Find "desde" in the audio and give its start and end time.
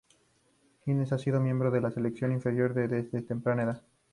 2.87-3.21